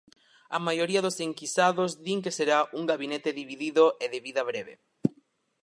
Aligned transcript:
A 0.55 0.57
maioría 0.67 1.03
dos 1.05 1.17
enquisados 1.27 1.91
din 2.05 2.19
que 2.23 2.35
será 2.37 2.57
un 2.79 2.83
gabinete 2.91 3.29
dividido 3.41 3.83
e 4.03 4.05
de 4.13 4.19
vida 4.27 4.41
breve. 4.51 4.73